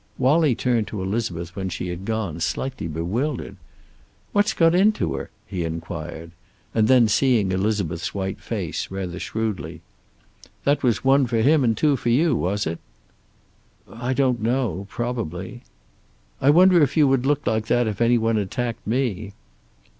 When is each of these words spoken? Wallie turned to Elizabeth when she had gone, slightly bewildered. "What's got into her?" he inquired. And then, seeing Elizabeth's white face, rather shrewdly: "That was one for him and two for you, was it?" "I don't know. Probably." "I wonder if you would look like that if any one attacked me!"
Wallie 0.17 0.55
turned 0.55 0.87
to 0.87 1.03
Elizabeth 1.03 1.55
when 1.55 1.69
she 1.69 1.89
had 1.89 2.05
gone, 2.05 2.39
slightly 2.39 2.87
bewildered. 2.87 3.55
"What's 4.31 4.51
got 4.51 4.73
into 4.73 5.13
her?" 5.13 5.29
he 5.45 5.63
inquired. 5.63 6.31
And 6.73 6.87
then, 6.87 7.07
seeing 7.07 7.51
Elizabeth's 7.51 8.11
white 8.11 8.39
face, 8.41 8.89
rather 8.89 9.19
shrewdly: 9.19 9.81
"That 10.63 10.81
was 10.81 11.03
one 11.03 11.27
for 11.27 11.37
him 11.41 11.63
and 11.63 11.77
two 11.77 11.97
for 11.97 12.09
you, 12.09 12.35
was 12.35 12.65
it?" 12.65 12.79
"I 13.87 14.13
don't 14.13 14.41
know. 14.41 14.87
Probably." 14.89 15.61
"I 16.41 16.49
wonder 16.49 16.81
if 16.81 16.97
you 16.97 17.07
would 17.07 17.27
look 17.27 17.45
like 17.45 17.67
that 17.67 17.85
if 17.85 18.01
any 18.01 18.17
one 18.17 18.37
attacked 18.37 18.87
me!" 18.87 19.33